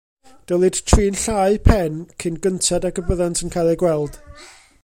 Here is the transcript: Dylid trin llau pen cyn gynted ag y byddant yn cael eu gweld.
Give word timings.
Dylid 0.51 0.77
trin 0.91 1.17
llau 1.23 1.59
pen 1.67 2.01
cyn 2.23 2.41
gynted 2.47 2.89
ag 2.91 3.03
y 3.03 3.07
byddant 3.11 3.45
yn 3.45 3.55
cael 3.57 3.75
eu 3.75 3.81
gweld. 3.85 4.23